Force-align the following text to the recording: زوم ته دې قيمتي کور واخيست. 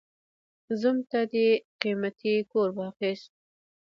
زوم 0.79 0.97
ته 1.09 1.19
دې 1.31 1.47
قيمتي 1.81 2.33
کور 2.51 2.69
واخيست. 2.77 3.31